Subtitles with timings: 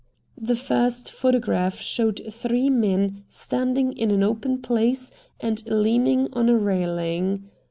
[0.39, 6.57] The first photograph showed three men standing in an open place and leaning on a
[6.57, 7.51] railing.